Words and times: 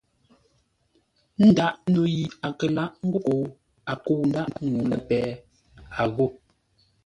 Ńdǎʼ 1.47 1.75
no 1.93 2.01
yi 2.13 2.23
a 2.45 2.47
kə 2.59 2.67
lǎʼ 2.77 2.91
ńgó 3.05 3.19
koo 3.27 3.43
a 3.91 3.93
kə̂u 4.03 4.21
ńdáʼ 4.29 4.47
ŋuu 4.69 4.85
lə́ 4.89 5.01
péh, 5.07 5.29
a 5.99 6.03
ghô. 6.15 6.25